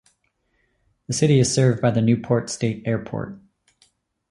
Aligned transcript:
The 1.05 1.13
city 1.13 1.37
is 1.39 1.53
served 1.53 1.79
by 1.79 1.91
the 1.91 2.01
Newport 2.01 2.49
State 2.49 2.81
Airport. 2.87 3.37